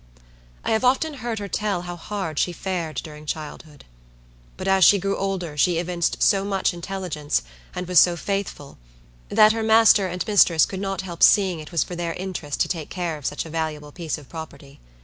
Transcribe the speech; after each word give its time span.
I 0.65 0.71
have 0.71 0.83
often 0.83 1.13
heard 1.13 1.37
her 1.37 1.47
tell 1.47 1.83
how 1.83 1.95
hard 1.95 2.39
she 2.39 2.51
fared 2.53 2.95
during 3.03 3.27
childhood. 3.27 3.85
But 4.57 4.67
as 4.67 4.83
she 4.83 4.97
grew 4.97 5.15
older 5.15 5.55
she 5.55 5.77
evinced 5.77 6.23
so 6.23 6.43
much 6.43 6.73
intelligence, 6.73 7.43
and 7.75 7.87
was 7.87 7.99
so 7.99 8.15
faithful, 8.17 8.79
that 9.29 9.53
her 9.53 9.61
master 9.61 10.07
and 10.07 10.25
mistress 10.25 10.65
could 10.65 10.81
not 10.81 11.01
help 11.01 11.21
seeing 11.21 11.59
it 11.59 11.71
was 11.71 11.83
for 11.83 11.95
their 11.95 12.13
interest 12.15 12.61
to 12.61 12.67
take 12.67 12.89
care 12.89 13.15
of 13.19 13.27
such 13.27 13.45
a 13.45 13.49
valuable 13.51 13.91
piece 13.91 14.17
of 14.17 14.27
property. 14.27 14.79